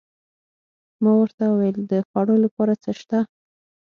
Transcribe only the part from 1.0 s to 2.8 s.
ما ورته وویل: د خوړو لپاره